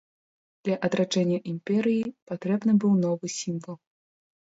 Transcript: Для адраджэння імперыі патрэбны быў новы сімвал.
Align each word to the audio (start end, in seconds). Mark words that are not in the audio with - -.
Для 0.67 0.77
адраджэння 0.89 1.37
імперыі 1.53 2.01
патрэбны 2.33 2.71
быў 2.83 2.93
новы 3.07 3.27
сімвал. 3.39 3.83